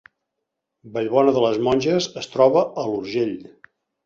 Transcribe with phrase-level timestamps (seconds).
[0.95, 3.39] Vallbona de les Monges es troba a l’Urgell